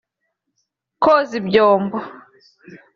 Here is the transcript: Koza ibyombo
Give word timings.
Koza 1.03 1.33
ibyombo 1.41 1.97